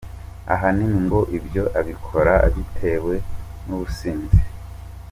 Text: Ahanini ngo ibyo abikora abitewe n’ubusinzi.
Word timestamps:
Ahanini 0.53 0.99
ngo 1.05 1.19
ibyo 1.37 1.63
abikora 1.79 2.33
abitewe 2.47 3.13
n’ubusinzi. 3.67 4.39